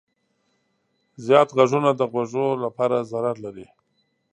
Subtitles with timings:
[1.25, 3.67] زیات غږونه د غوږو لپاره ضرر لري.